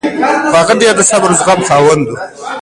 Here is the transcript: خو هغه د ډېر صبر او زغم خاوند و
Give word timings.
خو 0.49 0.55
هغه 0.61 0.73
د 0.77 0.79
ډېر 0.81 0.95
صبر 1.09 1.29
او 1.31 1.37
زغم 1.39 1.59
خاوند 1.69 2.03
و 2.09 2.13